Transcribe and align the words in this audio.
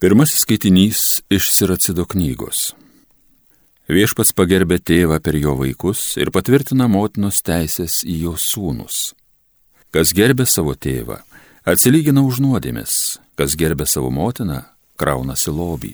Pirmasis 0.00 0.46
skaitinys 0.46 1.20
iš 1.28 1.50
Siracido 1.52 2.06
knygos. 2.08 2.70
Viešpats 3.84 4.32
pagerbė 4.32 4.78
tėvą 4.80 5.18
per 5.20 5.36
jo 5.36 5.52
vaikus 5.58 6.14
ir 6.16 6.30
patvirtina 6.32 6.86
motinos 6.88 7.42
teisės 7.44 7.98
į 8.08 8.14
jo 8.22 8.32
sūnus. 8.40 9.10
Kas 9.92 10.14
gerbė 10.16 10.46
savo 10.48 10.72
tėvą, 10.72 11.18
atsilygina 11.68 12.24
už 12.24 12.40
nuodėmės, 12.40 12.94
kas 13.36 13.58
gerbė 13.60 13.84
savo 13.84 14.08
motiną, 14.08 14.62
kraunasi 14.96 15.52
lobį. 15.52 15.92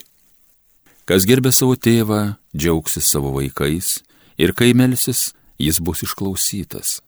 Kas 1.03 1.27
gerbė 1.27 1.51
savo 1.51 1.75
tėvą, 1.75 2.37
džiaugsis 2.55 3.11
savo 3.11 3.33
vaikais 3.35 4.05
ir 4.39 4.55
kai 4.55 4.71
melsis, 4.71 5.33
jis 5.59 5.83
bus 5.83 6.05
išklausytas. 6.07 7.01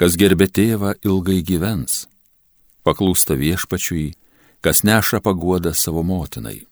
Kas 0.00 0.16
gerbė 0.16 0.48
tėvą, 0.48 0.96
ilgai 1.04 1.42
gyvens. 1.44 2.06
Paklūsta 2.88 3.36
viešpačiui, 3.36 4.14
kas 4.60 4.82
neša 4.82 5.20
paguodą 5.20 5.74
savo 5.74 6.02
motinai. 6.02 6.64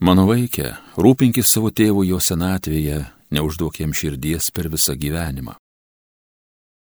Mano 0.00 0.24
vaikė, 0.26 0.74
rūpinkis 0.96 1.50
savo 1.52 1.70
tėvų 1.70 2.06
jo 2.08 2.20
senatvėje, 2.24 3.02
neužduok 3.30 3.82
jam 3.82 3.92
širdies 3.92 4.50
per 4.54 4.70
visą 4.72 4.96
gyvenimą. 4.96 5.56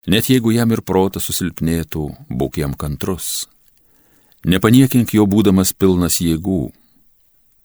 Net 0.07 0.30
jeigu 0.30 0.52
jam 0.53 0.73
ir 0.73 0.81
protas 0.85 1.25
susilpnėtų, 1.30 2.05
būk 2.30 2.59
jam 2.61 2.73
kantrus. 2.73 3.47
Nepaniekink 4.45 5.16
jo 5.17 5.25
būdamas 5.25 5.73
pilnas 5.73 6.19
jėgų. 6.22 6.69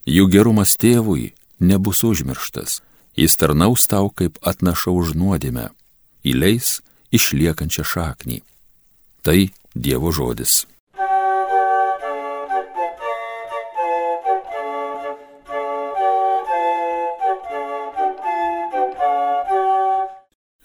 Jų 0.09 0.24
gerumas 0.32 0.77
tėvui 0.80 1.34
nebus 1.60 2.01
užmirštas, 2.04 2.80
jis 3.16 3.37
tarnaus 3.37 3.84
tau 3.87 4.09
kaip 4.09 4.41
atnaša 4.41 4.93
už 4.93 5.12
nuodėmę, 5.20 5.68
įleis 6.24 6.80
išliekančią 7.12 7.84
šaknį. 7.84 8.41
Tai 9.20 9.41
Dievo 9.74 10.10
žodis. 10.10 10.65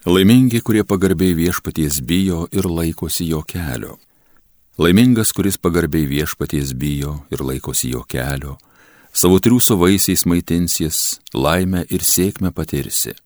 Laimingi, 0.06 0.60
kurie 0.62 0.84
pagarbiai 0.86 1.34
viešpaties 1.34 1.96
bijo 2.06 2.44
ir 2.54 2.68
laikosi 2.70 3.24
jo 3.26 3.40
kelio. 3.42 3.96
Laimingas, 4.78 5.32
kuris 5.34 5.58
pagarbiai 5.58 6.06
viešpaties 6.06 6.76
bijo 6.78 7.24
ir 7.34 7.42
laikosi 7.42 7.90
jo 7.90 8.04
kelio, 8.06 8.54
savo 9.10 9.40
triūso 9.42 9.74
vaisiais 9.80 10.22
maitinsis, 10.30 11.18
laimę 11.34 11.82
ir 11.90 12.06
sėkmę 12.06 12.54
patirsi. 12.54 13.16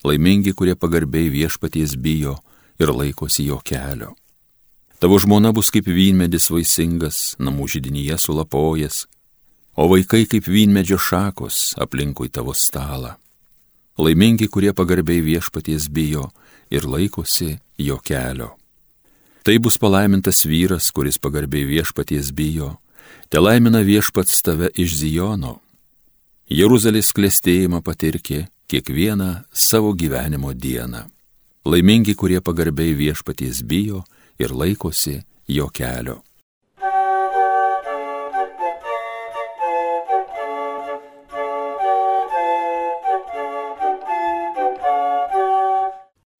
Laimingi, 0.00 0.56
kurie 0.56 0.78
pagarbiai 0.80 1.28
viešpaties 1.28 1.98
bijo 2.00 2.38
ir 2.80 2.88
laikosi 2.88 3.50
jo 3.52 3.60
kelio. 3.60 4.14
Tavo 5.04 5.20
žmona 5.20 5.52
bus 5.52 5.68
kaip 5.68 5.92
vynmedis 5.92 6.48
vaisingas, 6.48 7.36
namų 7.36 7.68
židinyje 7.76 8.16
sulapojas, 8.16 9.04
o 9.76 9.92
vaikai 9.92 10.24
kaip 10.24 10.48
vynmedžio 10.48 10.96
šakos 10.96 11.74
aplinkui 11.76 12.32
tavo 12.32 12.56
stalą 12.56 13.18
laimingi, 13.98 14.48
kurie 14.48 14.72
pagarbiai 14.72 15.20
viešpaties 15.20 15.88
bijo 15.90 16.30
ir 16.70 16.86
laikosi 16.86 17.58
jo 17.78 17.98
kelio. 17.98 18.54
Tai 19.42 19.58
bus 19.58 19.78
palaimintas 19.78 20.44
vyras, 20.44 20.90
kuris 20.92 21.18
pagarbiai 21.18 21.64
viešpaties 21.64 22.32
bijo, 22.36 22.76
te 23.28 23.40
laimina 23.40 23.80
viešpats 23.80 24.42
tave 24.44 24.70
iš 24.76 24.98
Zijono. 25.00 25.58
Jeruzalės 26.48 27.12
klėstėjimą 27.16 27.82
patirkė 27.84 28.46
kiekvieną 28.68 29.44
savo 29.52 29.92
gyvenimo 29.92 30.52
dieną. 30.52 31.06
Laimingi, 31.68 32.14
kurie 32.14 32.40
pagarbiai 32.40 32.94
viešpaties 32.96 33.62
bijo 33.64 34.04
ir 34.40 34.52
laikosi 34.52 35.18
jo 35.48 35.68
kelio. 35.68 36.22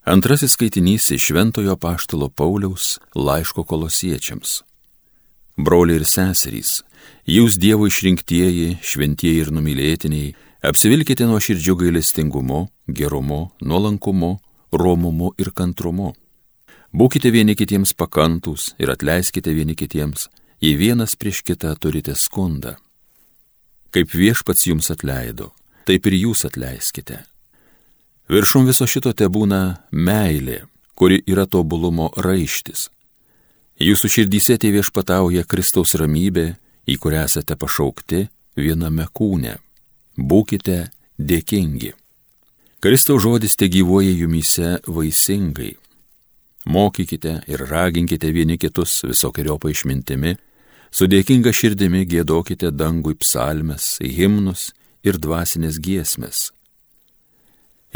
Antrasis 0.08 0.52
skaitinys 0.52 1.10
iš 1.10 1.22
Šventojo 1.22 1.76
Paštalo 1.76 2.28
Pauliaus 2.28 2.98
laiško 3.14 3.64
kolosiečiams. 3.64 4.62
Broliai 5.56 6.00
ir 6.00 6.06
seserys, 6.08 6.78
jūs 7.28 7.58
Dievo 7.60 7.84
išrinktieji, 7.90 8.78
šventieji 8.80 9.44
ir 9.44 9.52
numylėtiniai, 9.52 10.32
apsivilkite 10.64 11.28
nuo 11.28 11.36
širdžių 11.44 11.76
gailestingumu, 11.84 12.62
gerumu, 12.88 13.42
nuolankumu, 13.60 14.32
romumu 14.72 15.34
ir 15.36 15.52
kantrumu. 15.52 16.14
Būkite 16.88 17.28
vieni 17.28 17.52
kitiems 17.52 17.92
pakantus 17.92 18.72
ir 18.80 18.88
atleiskite 18.96 19.52
vieni 19.52 19.76
kitiems, 19.76 20.30
jei 20.64 20.78
vienas 20.80 21.20
prieš 21.20 21.44
kitą 21.44 21.76
turite 21.76 22.16
skundą. 22.16 22.78
Kaip 23.92 24.16
viešpats 24.16 24.70
jums 24.72 24.88
atleido, 24.88 25.52
taip 25.84 26.08
ir 26.08 26.22
jūs 26.24 26.48
atleiskite. 26.48 27.26
Viršum 28.28 28.66
viso 28.68 28.84
šito 28.84 29.14
te 29.16 29.24
būna 29.24 29.88
meilė, 29.88 30.66
kuri 30.92 31.22
yra 31.24 31.46
tobulumo 31.48 32.10
raištis. 32.20 32.88
Jūsų 33.80 34.10
širdyse 34.12 34.58
tie 34.60 34.72
viešpatauja 34.74 35.46
Kristaus 35.48 35.94
ramybė, 35.96 36.50
į 36.84 36.96
kurią 37.00 37.22
esate 37.24 37.56
pašaukti 37.56 38.26
viename 38.58 39.06
kūne. 39.16 39.54
Būkite 40.18 40.90
dėkingi. 41.16 41.94
Kristaus 42.84 43.22
žodis 43.24 43.56
te 43.56 43.70
gyvoja 43.72 44.12
jumise 44.12 44.76
vaisingai. 44.84 45.72
Mokykite 46.68 47.38
ir 47.48 47.64
raginkite 47.70 48.28
vieni 48.34 48.58
kitus 48.60 49.00
visokiojopai 49.08 49.72
išmintimi, 49.72 50.36
su 50.92 51.08
dėkinga 51.08 51.54
širdimi 51.54 52.04
gėdokite 52.04 52.74
dangui 52.76 53.16
psalmes, 53.16 53.96
himnus 54.04 54.74
ir 55.00 55.16
dvasinės 55.16 55.80
giesmės 55.80 56.50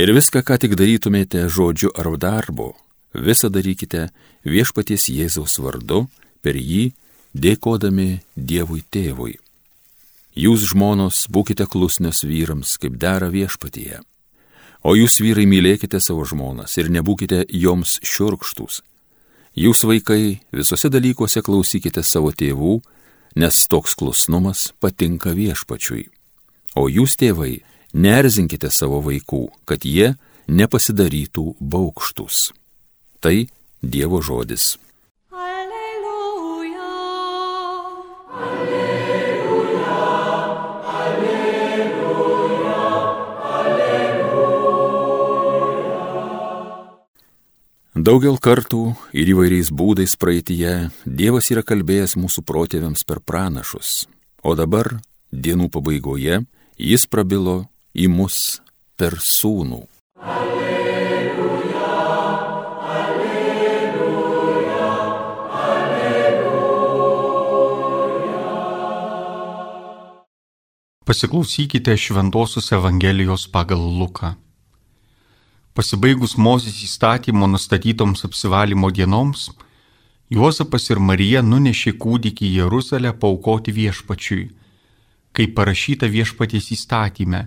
Ir 0.01 0.09
viską, 0.17 0.41
ką 0.41 0.57
tik 0.57 0.73
darytumėte 0.79 1.45
žodžiu 1.53 1.91
ar 1.93 2.09
darbu, 2.17 2.71
visą 3.13 3.51
darykite 3.53 4.09
viešpaties 4.49 5.11
Jėzaus 5.13 5.59
vardu, 5.61 6.07
per 6.41 6.57
jį 6.57 6.95
dėkodami 7.37 8.23
Dievui 8.37 8.81
tėvui. 8.89 9.37
Jūs 10.33 10.65
žmonos 10.71 11.27
būkite 11.29 11.67
klusnios 11.69 12.25
vyrams, 12.25 12.79
kaip 12.81 12.97
dera 12.97 13.29
viešpatyje. 13.29 14.01
O 14.83 14.97
jūs 14.97 15.21
vyrai 15.21 15.45
mylėkite 15.47 16.01
savo 16.01 16.25
žmonas 16.25 16.79
ir 16.81 16.89
nebūkite 16.89 17.45
joms 17.53 17.99
šiurkštus. 18.01 18.81
Jūs 19.53 19.85
vaikai 19.85 20.41
visose 20.57 20.89
dalykuose 20.89 21.45
klausykite 21.45 22.01
savo 22.01 22.33
tėvų, 22.33 22.81
nes 23.37 23.61
toks 23.69 23.93
klusnumas 23.95 24.73
patinka 24.81 25.37
viešpačiui. 25.37 26.09
O 26.81 26.89
jūs 26.89 27.19
tėvai 27.21 27.61
Nerzinkite 27.93 28.71
savo 28.73 29.03
vaikų, 29.05 29.51
kad 29.69 29.85
jie 29.85 30.15
nepasidarytų 30.49 31.57
baukštus. 31.61 32.53
Tai 33.21 33.47
Dievo 33.83 34.23
žodis. 34.23 34.79
Alleluja, 35.35 36.89
alleluja, 38.31 39.97
alleluja. 41.03 41.73
Daugel 47.93 48.39
kartų 48.39 48.95
ir 49.13 49.35
įvairiais 49.35 49.69
būdais 49.75 50.17
praeitie 50.17 50.89
Dievas 51.05 51.51
yra 51.53 51.63
kalbėjęs 51.67 52.17
mūsų 52.17 52.47
protėviams 52.47 53.05
per 53.05 53.21
pranašus, 53.21 54.07
o 54.43 54.55
dabar, 54.57 55.03
dienų 55.29 55.69
pabaigoje, 55.75 56.47
jis 56.79 57.07
prabilo 57.11 57.67
į 57.93 58.09
mus 58.09 58.61
per 58.97 59.19
sūnų. 59.21 59.83
Alleluja, 60.23 61.89
alleluja, 62.97 63.89
alleluja. 65.67 66.53
Pasiklausykite 71.05 71.97
Šventojios 71.97 72.73
Evangelijos 72.73 73.49
pagal 73.53 73.83
Luką. 73.99 74.37
Pasibaigus 75.73 76.37
Mozės 76.37 76.83
įstatymo 76.85 77.47
nustatytoms 77.49 78.25
apsivalymo 78.29 78.91
dienoms, 78.93 79.51
Juozapas 80.33 80.89
ir 80.89 80.97
Marija 80.97 81.43
nunešė 81.45 81.93
kūdikį 82.01 82.47
į 82.47 82.55
Jeruzalę 82.63 83.11
paukoti 83.21 83.73
viešpačiui, 83.77 84.47
kaip 85.37 85.53
parašyta 85.59 86.09
viešpaties 86.09 86.71
įstatyme 86.73 87.43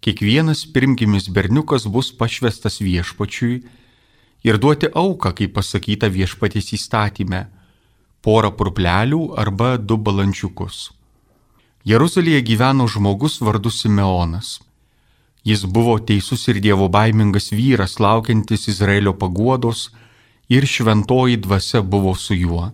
kiekvienas 0.00 0.64
pirmgimis 0.72 1.28
berniukas 1.28 1.86
bus 1.86 2.12
pašvestas 2.16 2.80
viešpačiui 2.80 3.60
ir 4.44 4.58
duoti 4.58 4.88
auką, 4.94 5.34
kaip 5.36 5.52
pasakyta 5.58 6.08
viešpatės 6.08 6.72
įstatymė- 6.76 7.42
porą 8.24 8.50
purplelių 8.56 9.22
arba 9.36 9.76
du 9.76 9.96
balandžiukus. 9.96 10.90
Jeruzalėje 11.84 12.42
gyveno 12.44 12.86
žmogus 12.88 13.40
vardu 13.40 13.70
Simeonas. 13.70 14.60
Jis 15.44 15.64
buvo 15.64 15.98
teisus 15.98 16.48
ir 16.48 16.60
dievo 16.60 16.88
baimingas 16.88 17.50
vyras, 17.50 17.96
laukiantis 17.98 18.68
Izraelio 18.68 19.12
paguodos 19.12 19.88
ir 20.48 20.66
šventoji 20.66 21.36
dvasia 21.40 21.80
buvo 21.82 22.14
su 22.14 22.34
juo. 22.34 22.72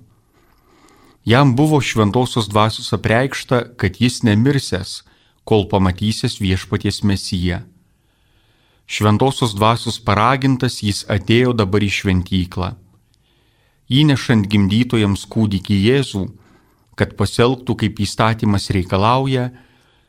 Jam 1.24 1.56
buvo 1.56 1.80
šventosios 1.80 2.48
dvasios 2.48 2.92
apreikšta, 2.92 3.76
kad 3.76 4.00
jis 4.00 4.22
nemirsęs, 4.22 5.02
kol 5.46 5.66
pamatysės 5.70 6.40
viešpaties 6.42 7.02
mesiją. 7.06 7.62
Šventosios 8.86 9.54
dvasios 9.56 9.98
paragintas 9.98 10.80
jis 10.82 11.04
atėjo 11.10 11.54
dabar 11.58 11.82
į 11.82 11.90
šventyklą. 12.00 12.74
Įnešant 13.86 14.46
gimdytojams 14.50 15.24
kūdikį 15.30 15.78
Jėzų, 15.88 16.24
kad 16.98 17.14
pasielgtų 17.18 17.78
kaip 17.82 18.02
įstatymas 18.02 18.70
reikalauja, 18.74 19.52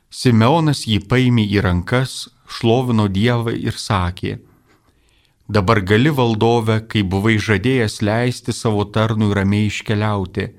Simeonas 0.09 0.85
jį 0.87 1.01
paėmė 1.09 1.43
į 1.51 1.63
rankas, 1.65 2.29
šlovino 2.47 3.09
Dievą 3.11 3.53
ir 3.53 3.75
sakė, 3.75 4.37
Dabar 5.47 5.79
gali 5.79 6.11
valdove, 6.11 6.81
kai 6.91 7.05
buvai 7.07 7.37
žadėjęs 7.39 8.01
leisti 8.03 8.51
savo 8.51 8.83
tarnui 8.83 9.31
ramiai 9.31 9.69
iškeliauti, 9.71 10.49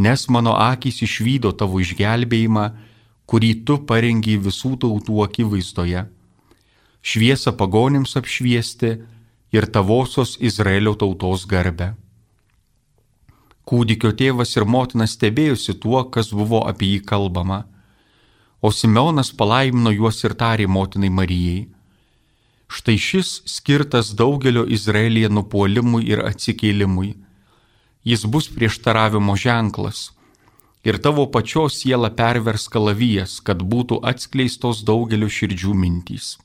nes 0.00 0.22
mano 0.32 0.54
akys 0.56 1.02
išvydo 1.04 1.52
tavo 1.52 1.82
išgelbėjimą, 1.84 2.64
kurį 3.28 3.52
tu 3.68 3.78
parengiai 3.88 4.40
visų 4.40 4.74
tautų 4.82 5.22
akivaizdoje. 5.26 6.04
Šviesą 7.04 7.54
pagonims 7.60 8.16
apšviesti 8.20 8.92
ir 9.54 9.68
tavosios 9.74 10.36
Izraelio 10.40 10.94
tautos 10.98 11.46
garbę. 11.48 11.92
Kūdikio 13.68 14.14
tėvas 14.16 14.56
ir 14.56 14.64
motina 14.64 15.06
stebėjusi 15.06 15.76
tuo, 15.82 16.04
kas 16.08 16.32
buvo 16.32 16.64
apie 16.68 16.94
jį 16.94 17.00
kalbama, 17.04 17.66
o 18.64 18.72
Simeonas 18.72 19.30
palaimino 19.36 19.92
juos 19.92 20.24
ir 20.24 20.34
tarė 20.40 20.66
motinai 20.66 21.12
Marijai 21.12 21.66
Štai 22.68 22.98
šis 23.00 23.28
skirtas 23.48 24.12
daugelio 24.12 24.66
Izraelyje 24.68 25.30
nupuolimui 25.32 26.04
ir 26.12 26.20
atsikėlimui. 26.28 27.14
Jis 28.04 28.26
bus 28.28 28.48
prieštaravimo 28.52 29.36
ženklas. 29.40 30.10
Ir 30.84 30.98
tavo 31.02 31.26
pačios 31.26 31.80
siela 31.80 32.10
pervers 32.14 32.68
kalavijas, 32.70 33.40
kad 33.40 33.62
būtų 33.62 33.98
atskleistos 34.06 34.84
daugelio 34.86 35.26
širdžių 35.26 35.74
mintys. 35.74 36.36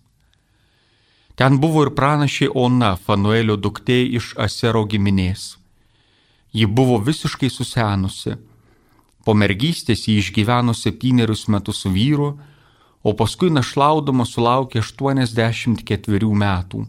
Ten 1.36 1.58
buvo 1.62 1.84
ir 1.86 1.94
pranašė 1.98 2.50
Ona, 2.54 2.96
Fanuelio 2.96 3.58
duktė 3.58 4.00
iš 4.18 4.34
Asero 4.38 4.84
giminės. 4.86 5.58
Ji 6.54 6.66
buvo 6.66 7.00
visiškai 7.02 7.50
susenusi. 7.50 8.36
Po 9.26 9.34
mergystės 9.34 10.06
jį 10.08 10.20
išgyveno 10.22 10.76
septynerius 10.78 11.48
metus 11.48 11.82
su 11.82 11.90
vyru, 11.94 12.36
o 13.04 13.14
paskui 13.18 13.50
našlaudama 13.50 14.26
sulaukė 14.30 14.84
84 14.84 16.30
metų. 16.44 16.84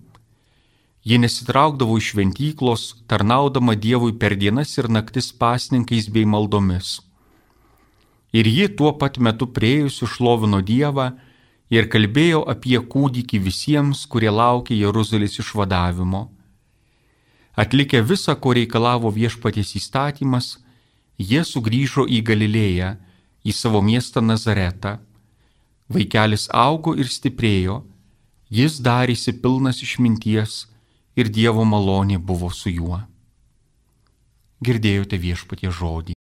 Ji 1.05 1.19
nesitraukdavo 1.20 1.96
iš 2.00 2.12
šventyklos, 2.12 2.82
tarnaudama 3.08 3.75
Dievui 3.76 4.12
per 4.17 4.37
dienas 4.41 4.76
ir 4.79 4.88
naktis 4.88 5.32
pasninkais 5.32 6.08
bei 6.08 6.25
maldomis. 6.25 7.00
Ir 8.34 8.48
ji 8.50 8.66
tuo 8.76 8.92
pat 8.98 9.20
metu 9.22 9.46
priejusi 9.46 10.08
šlovino 10.10 10.60
Dievą 10.60 11.12
ir 11.70 11.88
kalbėjo 11.92 12.42
apie 12.50 12.76
kūdikį 12.78 13.40
visiems, 13.46 14.04
kurie 14.10 14.31
laukė 14.31 14.75
Jeruzalės 14.75 15.38
išvadavimo. 15.38 16.26
Atlikę 17.54 18.02
visą, 18.02 18.34
ko 18.34 18.56
reikalavo 18.58 19.14
viešpaties 19.14 19.76
įstatymas, 19.78 20.58
jie 21.19 21.44
sugrįžo 21.46 22.08
į 22.10 22.20
Galilėją, 22.26 22.94
į 23.46 23.52
savo 23.54 23.82
miestą 23.84 24.25
Nazaretą 24.25 24.98
Vaikelis 25.88 26.48
augo 26.48 26.94
ir 26.96 27.10
stiprėjo, 27.12 27.82
jis 28.48 28.81
darėsi 28.81 29.34
pilnas 29.42 29.82
išminties 29.84 30.64
ir 31.20 31.28
Dievo 31.28 31.64
malonė 31.69 32.16
buvo 32.19 32.48
su 32.50 32.72
juo. 32.72 33.02
Girdėjote 34.64 35.20
viešpatie 35.20 35.69
žodį. 35.69 36.16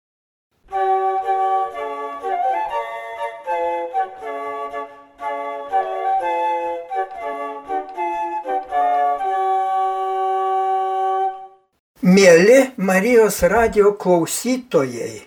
Mėly 12.03 12.73
Marijos 12.83 13.37
radio 13.47 13.93
klausytojai, 13.95 15.21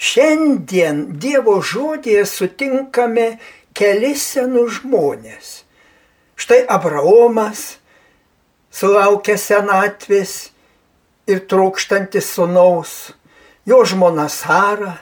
šiandien 0.00 1.02
Dievo 1.20 1.58
žodėje 1.60 2.22
sutinkame 2.24 3.26
keli 3.76 4.14
senus 4.16 4.78
žmonės. 4.78 5.50
Štai 6.32 6.62
Abraomas 6.64 7.76
sulaukė 8.72 9.36
senatvės 9.36 10.48
ir 11.28 11.44
trokštantis 11.44 12.32
sunaus, 12.38 13.12
jo 13.68 13.84
žmona 13.84 14.30
Sara, 14.32 14.96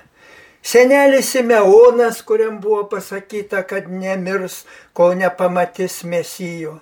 senelis 0.59 1.31
Simeonas, 1.37 2.19
kuriam 2.27 2.59
buvo 2.59 2.83
pasakyta, 2.91 3.63
kad 3.63 3.87
nemirs, 3.87 4.65
kol 4.91 5.15
nepamatys 5.15 6.03
mesijo, 6.03 6.81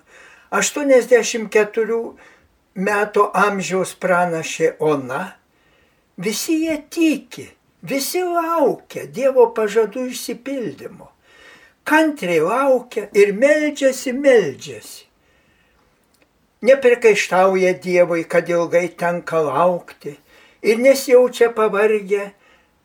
84 0.49 2.01
metų 2.75 3.31
amžiaus 3.35 3.95
pranašė 4.01 4.75
Ona, 4.83 5.25
visi 6.19 6.61
jie 6.67 6.79
tiki, 6.91 7.49
visi 7.83 8.23
laukia 8.23 9.07
Dievo 9.07 9.51
pažadų 9.57 10.09
išsipildymo 10.13 11.15
kantriai 11.85 12.41
laukia 12.41 13.09
ir 13.13 13.33
meldžiasi, 13.37 14.13
meldžiasi. 14.13 15.05
Neprikaištauja 16.65 17.75
Dievui, 17.85 18.25
kad 18.25 18.49
ilgai 18.49 18.89
tenka 18.97 19.43
laukti 19.45 20.15
ir 20.65 20.79
nesijaučia 20.81 21.51
pavargę 21.57 22.31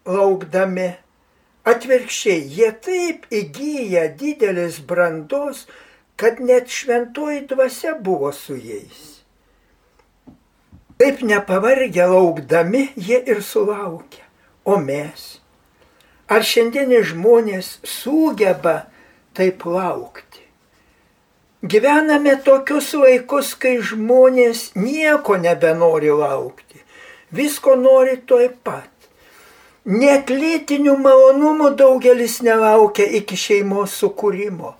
laukdami. 0.06 0.89
Atvirkščiai, 1.69 2.44
jie 2.56 2.69
taip 2.83 3.27
įgyja 3.35 4.07
didelis 4.19 4.80
brandos, 4.89 5.65
kad 6.19 6.39
net 6.44 6.71
šventoji 6.71 7.45
dvasia 7.51 7.94
buvo 8.03 8.31
su 8.35 8.57
jais. 8.57 9.08
Taip 10.99 11.21
nepavargę 11.21 12.05
laukdami, 12.07 12.89
jie 12.97 13.17
ir 13.31 13.43
sulaukia. 13.43 14.25
O 14.65 14.75
mes? 14.83 15.21
Ar 16.27 16.43
šiandieni 16.43 16.99
žmonės 17.07 17.69
sugeba 17.87 18.73
taip 19.31 19.63
laukti. 19.63 20.43
Gyvename 21.63 22.33
tokius 22.43 22.89
laikus, 22.99 23.53
kai 23.55 23.77
žmonės 23.91 24.65
nieko 24.75 25.37
nebenori 25.39 26.11
laukti, 26.11 26.83
visko 27.31 27.77
nori 27.79 28.17
toj 28.33 28.49
pat. 28.67 28.91
Net 29.87 30.27
lytinių 30.27 30.97
malonumų 30.99 31.71
daugelis 31.79 32.41
nelaukia 32.43 33.07
iki 33.21 33.39
šeimos 33.39 33.95
sukūrimo. 34.03 34.75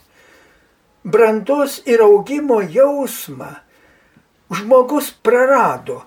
Brandos 1.08 1.80
ir 1.88 2.04
augimo 2.04 2.60
jausmą 2.60 3.54
žmogus 4.52 5.12
prarado. 5.24 6.04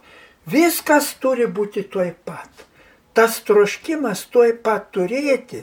Viskas 0.47 1.15
turi 1.23 1.47
būti 1.47 1.85
toj 1.91 2.13
pat. 2.27 2.67
Tas 3.15 3.39
troškimas 3.47 4.25
toj 4.33 4.57
pat 4.65 4.91
turėti 4.95 5.63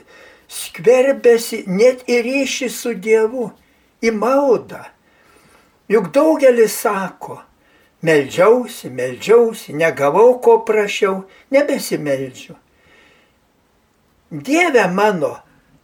skverbėsi 0.50 1.64
net 1.66 2.06
į 2.10 2.22
ryšį 2.26 2.68
su 2.72 2.94
Dievu, 2.94 3.50
į 4.02 4.12
maldą. 4.16 4.82
Juk 5.90 6.10
daugelis 6.14 6.76
sako, 6.78 7.40
meldžiausi, 8.06 8.90
meldžiausi, 8.94 9.74
negavau 9.74 10.38
ko 10.42 10.60
prašiau, 10.66 11.24
nebesimeldžiu. 11.50 12.54
Dieve 14.30 14.86
mano, 14.94 15.34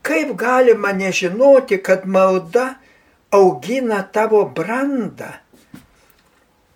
kaip 0.06 0.36
galima 0.38 0.92
nežinoti, 0.94 1.80
kad 1.82 2.06
malda 2.06 2.76
augina 3.34 4.04
tavo 4.06 4.44
brandą? 4.46 5.32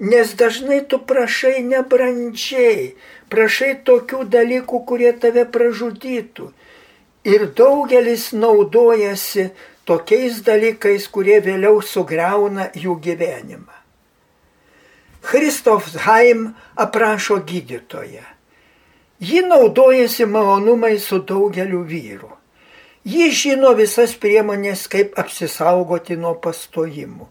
Nes 0.01 0.33
dažnai 0.33 0.81
tu 0.89 0.99
prašai 1.05 1.61
nebrandžiai, 1.61 2.95
prašai 3.29 3.75
tokių 3.85 4.25
dalykų, 4.33 4.81
kurie 4.89 5.13
tave 5.13 5.45
pražudytų. 5.45 6.47
Ir 7.29 7.45
daugelis 7.53 8.31
naudojasi 8.33 9.51
tokiais 9.85 10.41
dalykais, 10.47 11.05
kurie 11.13 11.37
vėliau 11.45 11.83
sugriauna 11.85 12.71
jų 12.73 12.97
gyvenimą. 13.05 13.77
Christoph 15.21 15.93
Haim 16.07 16.55
aprašo 16.81 17.43
gydytoją. 17.45 18.25
Ji 19.21 19.43
naudojasi 19.45 20.25
malonumai 20.25 20.97
su 20.97 21.19
daugeliu 21.21 21.83
vyrų. 21.85 22.31
Ji 23.05 23.29
žino 23.37 23.75
visas 23.77 24.15
priemonės, 24.17 24.87
kaip 24.89 25.19
apsisaugoti 25.21 26.17
nuo 26.17 26.35
pastojimų. 26.41 27.29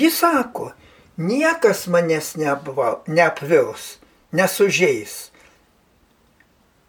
Ji 0.00 0.08
sako, 0.08 0.70
niekas 1.16 1.86
manęs 1.92 2.34
neapvils, 2.36 3.98
nesužeis. 4.32 5.32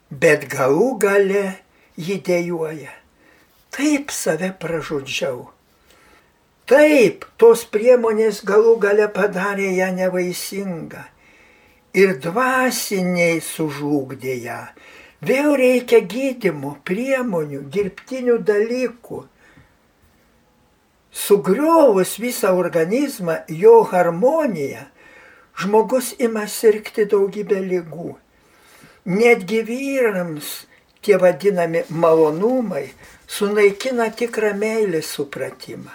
Bet 0.09 0.45
galų 0.51 0.89
gale 1.01 1.45
ji 1.97 2.19
dėjoja. 2.21 2.93
Taip 3.73 4.13
save 4.13 4.51
pražudžiau. 4.61 5.47
Taip, 6.69 7.25
tos 7.41 7.65
priemonės 7.67 8.43
galų 8.47 8.77
gale 8.79 9.09
padarė 9.11 9.73
ją 9.75 9.89
nevaisingą. 9.97 11.01
Ir 11.93 12.15
dvasiniai 12.21 13.41
sužlugdė 13.43 14.37
ją. 14.45 14.61
Vėl 15.23 15.53
reikia 15.59 15.99
gydimų, 16.09 16.77
priemonių, 16.87 17.61
dirbtinių 17.73 18.37
dalykų. 18.47 19.19
Sugriovus 21.13 22.17
visą 22.19 22.55
organizmą, 22.57 23.35
jo 23.47 23.83
harmoniją, 23.85 24.85
žmogus 25.61 26.13
ima 26.19 26.47
sirgti 26.49 27.05
daugybę 27.05 27.59
lygų. 27.61 28.15
Netgi 29.05 29.61
vyrams 29.67 30.49
tie 31.05 31.19
vadinami 31.21 31.83
malonumai 31.89 32.87
sunaikina 33.27 34.09
tikrą 34.09 34.55
meilės 34.57 35.13
supratimą. 35.13 35.93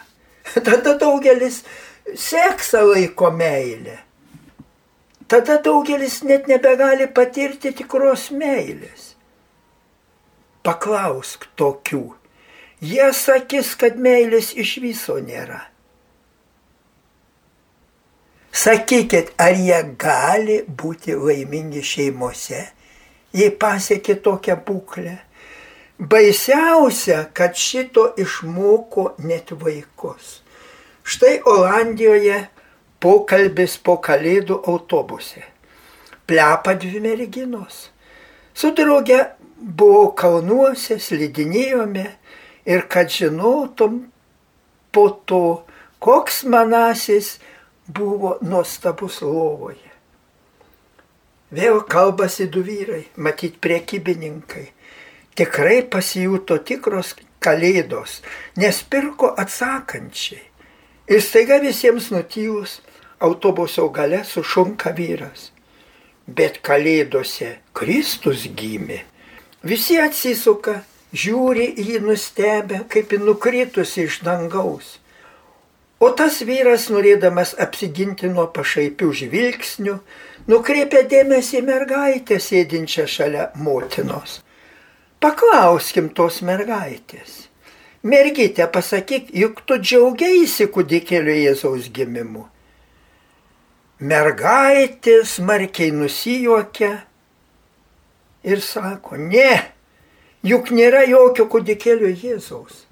Tada 0.69 0.95
daugelis 1.01 1.65
seksą 2.15 2.85
laiko 2.93 3.33
meilė. 3.35 3.99
Tada 5.29 5.59
daugelis 5.65 6.23
net 6.25 6.47
nebegali 6.49 7.11
patirti 7.13 7.75
tikros 7.83 8.31
meilės 8.31 9.09
paklausk 10.69 11.47
tokių. 11.57 12.18
Jie 12.79 13.09
sakys, 13.11 13.73
kad 13.75 13.97
meilės 13.99 14.53
iš 14.55 14.77
viso 14.79 15.17
nėra. 15.19 15.65
Sakykit, 18.55 19.33
ar 19.39 19.55
jie 19.59 19.79
gali 19.99 20.61
būti 20.63 21.17
laimingi 21.19 21.83
šeimose, 21.83 22.61
jei 23.35 23.51
pasiekė 23.51 24.19
tokią 24.23 24.57
būklę? 24.67 25.17
Baisiausia, 25.99 27.25
kad 27.35 27.59
šito 27.59 28.13
išmoko 28.23 29.17
net 29.27 29.51
vaikus. 29.59 30.39
Štai 31.03 31.41
Olandijoje 31.51 32.45
pokalbis 33.03 33.75
po 33.83 33.97
kalėdų 33.99 34.61
autobuse. 34.71 35.43
Plepa 36.31 36.77
dvi 36.79 37.03
merginos. 37.03 37.89
Su 38.55 38.71
drauge 38.71 39.19
buvo 39.59 40.13
kalnuose, 40.15 41.01
slidinėjome 41.03 42.07
ir 42.69 42.85
kad 42.93 43.11
žinotum 43.11 44.01
po 44.93 45.09
to, 45.25 45.65
koks 45.99 46.45
manasis 46.45 47.39
buvo 47.87 48.37
nuostabus 48.45 49.21
lovoje. 49.25 49.93
Vėl 51.49 51.81
kalbasi 51.89 52.49
du 52.53 52.61
vyrai, 52.65 53.07
matyt 53.17 53.57
priekybininkai. 53.65 54.67
Tikrai 55.39 55.81
pasijuto 55.89 56.59
tikros 56.61 57.15
kalėdos, 57.41 58.21
nes 58.61 58.83
pirko 58.91 59.33
atsakančiai. 59.33 60.45
Ir 61.09 61.23
staiga 61.25 61.57
visiems 61.63 62.11
nutyus 62.13 62.83
autobuso 63.25 63.89
gale 63.89 64.25
sušunka 64.29 64.93
vyras. 64.99 65.53
Bet 66.29 66.61
kalėdose 66.61 67.55
Kristus 67.73 68.45
gimė 68.53 69.07
Visi 69.63 69.99
atsisuka, 69.99 70.85
žiūri 71.13 71.73
jį 71.79 72.01
nustebę, 72.05 72.85
kaip 72.93 73.13
į 73.13 73.21
nukritusi 73.25 74.07
iš 74.09 74.21
dangaus. 74.27 74.97
O 75.99 76.13
tas 76.15 76.43
vyras, 76.47 76.87
norėdamas 76.95 77.57
apsiginti 77.59 78.29
nuo 78.31 78.47
pašaipių 78.55 79.09
žvilgsnių, 79.21 79.97
nukreipia 80.47 81.03
dėmesį 81.11 81.65
mergaitę 81.67 82.39
sėdinčią 82.39 83.07
šalia 83.11 83.49
motinos. 83.59 84.41
Paklauskim 85.19 86.13
tos 86.15 86.39
mergaitės. 86.47 87.49
Mergytė, 88.07 88.69
pasakyk, 88.71 89.33
juk 89.35 89.65
tu 89.67 89.81
džiaugiaisi 89.83 90.69
kūdikėlio 90.71 91.35
Jėzaus 91.35 91.89
gimimu. 91.91 92.45
Mergaitė 93.99 95.25
smarkiai 95.27 95.91
nusijuokia 95.91 96.93
ir 98.47 98.63
sako, 98.63 99.19
ne, 99.19 99.51
juk 100.47 100.71
nėra 100.71 101.05
jokio 101.09 101.49
kūdikėlio 101.51 102.13
Jėzaus. 102.13 102.85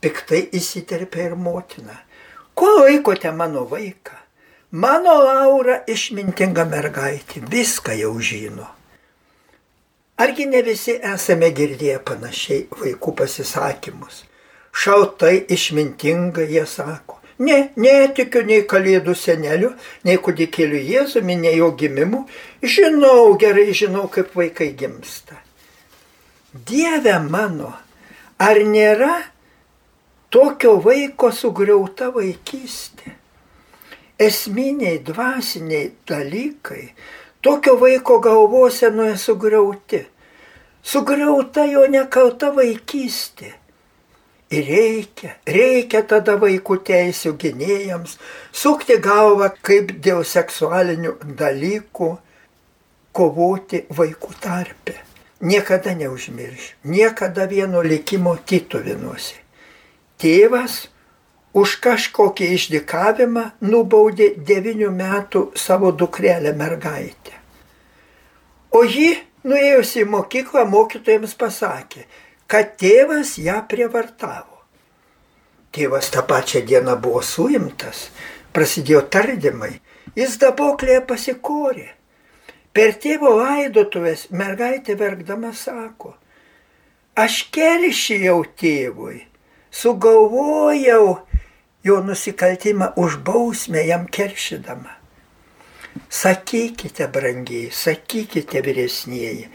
Piktai 0.00 0.48
įsiterpia 0.52 1.30
ir 1.30 1.36
motina. 1.36 1.96
Ko 2.54 2.68
laikote 2.82 3.32
mano 3.32 3.64
vaiką? 3.70 4.18
Mano 4.74 5.14
Laura 5.22 5.78
išmintinga 5.86 6.64
mergaitė, 6.66 7.44
viską 7.46 7.94
jau 7.94 8.16
žino. 8.18 8.66
Argi 10.18 10.46
ne 10.46 10.62
visi 10.66 10.96
esame 10.98 11.50
girdėję 11.54 12.00
panašiai 12.06 12.66
vaikų 12.80 13.14
pasisakymus? 13.20 14.24
Šaltai 14.74 15.44
išmintinga 15.54 16.46
jie 16.50 16.66
sako. 16.66 17.20
Ne, 17.38 17.70
netikiu 17.78 18.44
nei 18.46 18.62
kalėdų 18.70 19.14
seneliu, 19.18 19.72
nei 20.06 20.18
kūdikėliu 20.22 20.82
Jėzumi, 20.82 21.34
nei 21.38 21.56
jo 21.58 21.72
gimimu. 21.78 22.24
Žinau, 22.62 23.34
gerai 23.38 23.72
žinau, 23.74 24.06
kaip 24.10 24.34
vaikai 24.38 24.70
gimsta. 24.78 25.38
Dieve 26.54 27.16
mano, 27.18 27.72
ar 28.38 28.60
nėra 28.62 29.14
tokio 30.30 30.76
vaiko 30.84 31.32
sugriauta 31.34 32.12
vaikystė? 32.14 33.16
Esminiai 34.18 35.00
dvasiniai 35.02 35.90
dalykai 36.06 36.84
tokio 37.42 37.74
vaiko 37.80 38.20
galvosenoje 38.22 39.18
sugriauti. 39.18 40.04
Sugriauta 40.84 41.64
jo 41.66 41.82
nekalta 41.90 42.52
vaikystė 42.54 43.54
Ir 44.54 44.66
reikia, 44.68 45.30
reikia 45.48 46.02
tada 46.06 46.34
vaikų 46.38 46.76
teisų 46.86 47.32
gynėjams 47.40 48.18
sukti 48.54 48.98
galvą, 49.02 49.48
kaip 49.66 49.94
dėl 50.04 50.20
seksualinių 50.28 51.14
dalykų 51.40 52.10
kovoti 53.16 53.80
vaikų 53.98 54.30
tarpe. 54.44 54.94
Niekada 55.44 55.92
neužmiršiu, 55.92 56.76
niekada 56.88 57.44
vieno 57.44 57.82
likimo 57.84 58.32
tituvinuosi. 58.48 59.36
Tėvas 60.16 60.86
už 61.54 61.76
kažkokį 61.84 62.48
išdikavimą 62.56 63.44
nubaudė 63.68 64.30
devinių 64.48 64.88
metų 64.94 65.42
savo 65.58 65.92
dukrelę 65.92 66.54
mergaitę. 66.56 67.36
O 68.74 68.82
ji, 68.88 69.12
nuėjusi 69.46 70.02
į 70.02 70.08
mokyklą, 70.10 70.64
mokytojams 70.66 71.36
pasakė, 71.38 72.06
kad 72.50 72.74
tėvas 72.80 73.36
ją 73.38 73.60
prievartavo. 73.70 74.64
Tėvas 75.74 76.08
tą 76.14 76.24
pačią 76.26 76.64
dieną 76.66 76.96
buvo 77.02 77.20
suimtas, 77.22 78.08
prasidėjo 78.54 79.04
tardymai, 79.12 79.74
jis 80.18 80.38
daboklėje 80.42 81.04
pasikorė. 81.06 81.88
Per 82.74 82.96
tėvo 83.02 83.36
laidotuvės 83.38 84.26
mergaitė 84.34 84.96
verkdama 84.98 85.52
sako, 85.54 86.14
aš 87.14 87.44
keršijau 87.54 88.40
tėvui, 88.58 89.20
sugalvojau 89.70 91.06
jo 91.86 92.00
nusikaltimą 92.08 92.94
už 92.98 93.20
bausmę 93.26 93.86
jam 93.86 94.08
keršydama. 94.10 94.98
Sakykite, 96.10 97.06
brangiai, 97.14 97.70
sakykite 97.70 98.62
vyresnėji, 98.66 99.46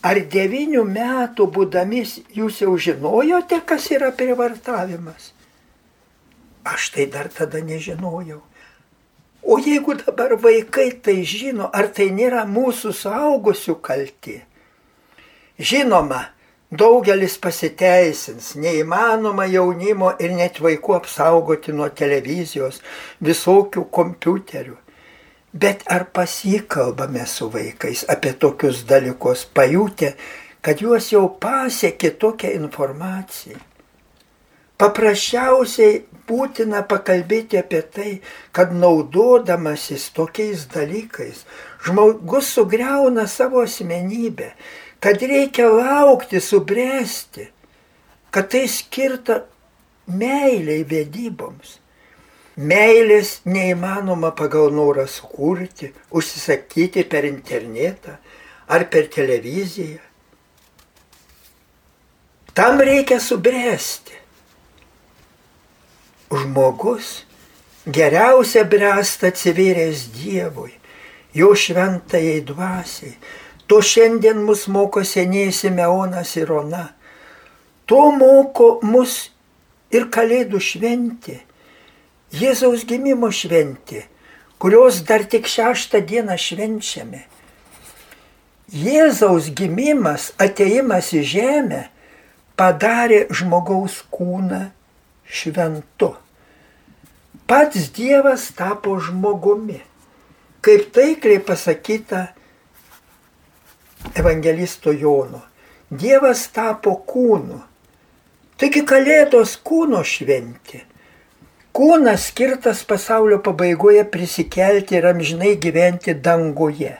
Ar 0.00 0.16
devinių 0.32 0.86
metų 0.88 1.44
būdami 1.52 2.00
jūs 2.32 2.62
jau 2.62 2.72
žinojote, 2.80 3.58
kas 3.68 3.90
yra 3.92 4.08
privartavimas? 4.16 5.34
Aš 6.64 6.86
tai 6.94 7.04
dar 7.12 7.28
tada 7.28 7.60
nežinojau. 7.60 8.40
O 9.42 9.58
jeigu 9.58 9.94
dabar 9.94 10.36
vaikai 10.36 10.90
tai 11.02 11.22
žino, 11.24 11.70
ar 11.72 11.88
tai 11.88 12.10
nėra 12.12 12.44
mūsų 12.44 12.92
saugusių 12.92 13.78
kalti? 13.80 14.36
Žinoma, 15.56 16.20
daugelis 16.70 17.38
pasiteisins, 17.40 18.52
neįmanoma 18.60 19.46
jaunimo 19.48 20.12
ir 20.20 20.36
net 20.36 20.60
vaikų 20.60 20.98
apsaugoti 20.98 21.72
nuo 21.72 21.88
televizijos, 21.88 22.82
visokių 23.24 23.86
kompiuterių. 23.88 24.76
Bet 25.52 25.82
ar 25.90 26.04
pasikalbame 26.14 27.24
su 27.26 27.48
vaikais 27.50 28.04
apie 28.12 28.36
tokius 28.38 28.84
dalykus, 28.86 29.48
pajutę, 29.50 30.12
kad 30.62 30.84
juos 30.84 31.10
jau 31.10 31.24
pasiekė 31.42 32.12
tokia 32.20 32.52
informacija? 32.54 33.58
Paprasčiausiai 34.80 36.04
būtina 36.30 36.80
pakalbėti 36.88 37.58
apie 37.60 37.80
tai, 37.94 38.12
kad 38.56 38.72
naudodamasis 38.72 40.06
tokiais 40.16 40.64
dalykais 40.72 41.42
žmogus 41.84 42.52
sugriauna 42.54 43.26
savo 43.28 43.64
asmenybę, 43.66 44.52
kad 45.04 45.20
reikia 45.20 45.68
laukti, 45.68 46.40
subręsti, 46.40 47.48
kad 48.32 48.48
tai 48.52 48.66
skirta 48.68 49.42
meiliai 50.06 50.84
vedyboms. 50.88 51.78
Meilės 52.60 53.38
neįmanoma 53.48 54.34
pagal 54.36 54.72
norą 54.74 55.06
sukurti, 55.08 55.92
užsisakyti 56.12 57.06
per 57.08 57.24
internetą 57.24 58.18
ar 58.68 58.84
per 58.92 59.08
televiziją. 59.12 60.00
Tam 62.52 62.82
reikia 62.84 63.20
subręsti. 63.22 64.19
Žmogus 66.40 67.12
geriausia 67.86 68.64
bręsta 68.64 69.30
atsivėręs 69.30 70.08
Dievui, 70.16 70.72
jo 71.36 71.52
šventajai 71.56 72.40
dvasiai, 72.48 73.14
To 73.70 73.78
šiandien 73.78 74.40
mus 74.42 74.64
moko 74.66 75.04
seniai 75.06 75.52
Simeonas 75.54 76.32
ir 76.40 76.48
Ona. 76.50 76.88
To 77.86 78.08
moko 78.10 78.80
mus 78.82 79.28
ir 79.94 80.08
Kalėdų 80.10 80.58
šventė, 80.58 81.36
Jėzaus 82.34 82.82
gimimo 82.82 83.30
šventė, 83.30 84.02
kurios 84.58 84.98
dar 85.06 85.22
tik 85.22 85.46
šeštą 85.46 86.02
dieną 86.02 86.34
švenčiame. 86.34 87.22
Jėzaus 88.74 89.52
gimimas, 89.54 90.32
ateimas 90.38 91.12
į 91.14 91.22
žemę 91.36 91.84
padarė 92.58 93.28
žmogaus 93.30 94.02
kūną 94.10 94.64
šventu. 95.30 96.10
Pats 97.50 97.90
Dievas 97.90 98.52
tapo 98.54 98.92
žmogumi. 99.02 99.80
Kaip 100.62 100.92
taikliai 100.94 101.40
pasakyta 101.42 102.20
evangelisto 104.14 104.92
Jono. 104.94 105.40
Dievas 105.90 106.44
tapo 106.54 106.92
kūnu. 107.10 107.58
Taigi 108.54 108.84
kalėdos 108.86 109.56
kūno 109.66 110.04
šventė. 110.06 110.84
Kūnas 111.74 112.28
skirtas 112.30 112.84
pasaulio 112.86 113.40
pabaigoje 113.42 114.06
prisikelti 114.14 115.00
ir 115.00 115.10
amžinai 115.10 115.56
gyventi 115.58 116.14
danguje. 116.14 116.92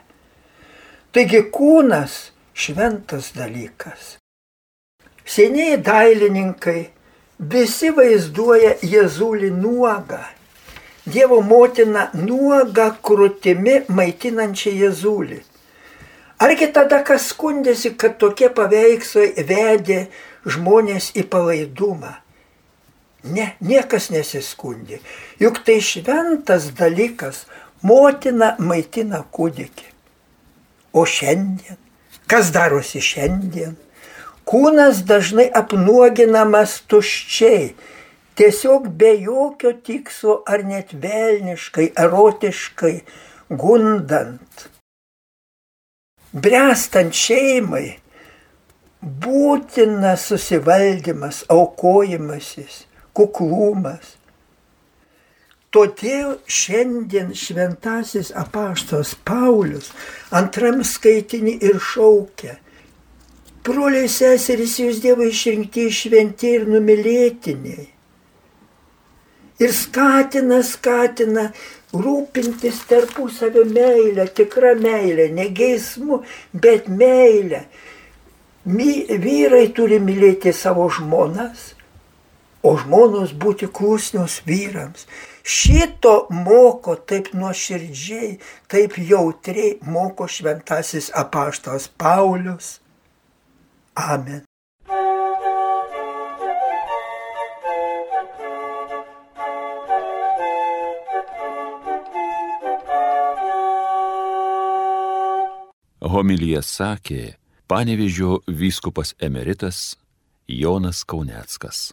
Taigi 1.15 1.45
kūnas 1.55 2.19
šventas 2.59 3.31
dalykas. 3.39 4.17
Seniai 5.23 5.79
dailininkai 5.79 6.81
visi 7.39 7.95
vaizduoja 7.95 8.75
Jėzulį 8.83 9.55
nuogą. 9.55 10.40
Dievo 11.09 11.41
motina 11.41 12.11
nuogą 12.13 12.91
krūtimi 13.01 13.81
maitinančią 13.89 14.73
Jėzulį. 14.83 15.41
Argi 16.41 16.71
tada 16.73 17.03
kas 17.05 17.31
skundėsi, 17.33 17.95
kad 18.01 18.19
tokie 18.21 18.49
paveikslai 18.53 19.33
vedė 19.49 20.07
žmonės 20.49 21.11
į 21.17 21.25
palaidumą? 21.33 22.15
Ne, 23.25 23.51
niekas 23.61 24.09
nesiskundė. 24.13 25.01
Juk 25.41 25.61
tai 25.65 25.81
šventas 25.85 26.71
dalykas, 26.77 27.45
motina 27.85 28.55
maitina 28.59 29.21
kūdikį. 29.33 29.89
O 30.97 31.05
šiandien, 31.05 31.77
kas 32.29 32.49
darosi 32.53 33.03
šiandien? 33.05 33.77
Kūnas 34.49 35.05
dažnai 35.07 35.47
apnuoginamas 35.55 36.81
tuščiai, 36.91 37.75
tiesiog 38.41 38.89
be 38.97 39.11
jokio 39.21 39.73
tikslo 39.85 40.41
ar 40.49 40.63
net 40.65 40.95
velniškai, 41.03 41.91
erotiškai, 42.05 42.95
gundant. 43.63 44.71
Brestant 46.33 47.13
šeimai 47.13 47.99
būtina 49.03 50.15
susivaldymas, 50.17 51.43
aukojimasis, 51.53 52.87
kuklumas. 53.13 54.17
Todėl 55.71 56.35
šiandien 56.49 57.37
šventasis 57.37 58.33
apaštos 58.35 59.15
Paulius 59.29 59.93
antram 60.33 60.81
skaitinį 60.81 61.59
ir 61.69 61.79
šaukia. 61.93 62.57
Broliai 63.69 64.09
seserys, 64.09 64.81
jūs 64.81 65.05
Dievo 65.05 65.29
išrinkti 65.29 65.91
šventi 65.93 66.57
ir 66.57 66.71
numylėtiniai. 66.73 67.91
Ir 69.61 69.73
skatina, 69.77 70.63
skatina 70.65 71.51
rūpintis 71.93 72.81
tarpusavio 72.89 73.67
meilę, 73.69 74.29
tikrą 74.37 74.75
meilę, 74.81 75.29
ne 75.37 75.49
geismu, 75.53 76.23
bet 76.53 76.89
meilę. 76.89 77.65
My, 78.65 78.91
vyrai 79.25 79.69
turi 79.77 79.99
mylėti 80.01 80.53
savo 80.57 80.87
žmonas, 80.93 81.75
o 82.63 82.77
žmonos 82.77 83.33
būti 83.33 83.71
klusnios 83.73 84.41
vyrams. 84.49 85.07
Šito 85.41 86.27
moko 86.31 86.95
taip 87.09 87.33
nuoširdžiai, 87.33 88.35
taip 88.69 88.99
jautriai 89.01 89.79
moko 89.89 90.29
šventasis 90.29 91.09
apaštas 91.17 91.89
Paulius. 91.97 92.79
Amen. 93.97 94.50
Homilyje 106.11 106.59
sakė 106.67 107.21
panevižio 107.71 108.41
vyskupas 108.51 109.13
emeritas 109.23 109.95
Jonas 110.51 111.05
Kauneckas. 111.07 111.93